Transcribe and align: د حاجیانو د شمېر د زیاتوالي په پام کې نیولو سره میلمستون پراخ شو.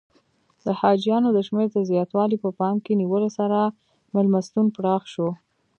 د 0.65 0.67
حاجیانو 0.79 1.29
د 1.33 1.39
شمېر 1.47 1.67
د 1.73 1.77
زیاتوالي 1.89 2.37
په 2.43 2.49
پام 2.59 2.75
کې 2.83 2.93
نیولو 3.01 3.29
سره 3.39 3.59
میلمستون 4.13 4.65
پراخ 4.75 5.01
شو. 5.13 5.29